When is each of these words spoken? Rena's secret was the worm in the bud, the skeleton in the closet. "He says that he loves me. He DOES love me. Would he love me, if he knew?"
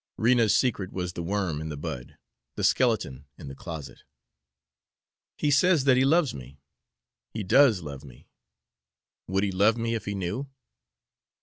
Rena's 0.17 0.57
secret 0.57 0.91
was 0.91 1.13
the 1.13 1.21
worm 1.21 1.61
in 1.61 1.69
the 1.69 1.77
bud, 1.77 2.17
the 2.55 2.63
skeleton 2.63 3.25
in 3.37 3.49
the 3.49 3.53
closet. 3.55 3.99
"He 5.37 5.51
says 5.51 5.83
that 5.83 5.95
he 5.95 6.05
loves 6.05 6.33
me. 6.33 6.57
He 7.29 7.43
DOES 7.43 7.81
love 7.81 8.03
me. 8.03 8.27
Would 9.27 9.43
he 9.43 9.51
love 9.51 9.77
me, 9.77 9.93
if 9.93 10.05
he 10.05 10.15
knew?" 10.15 10.49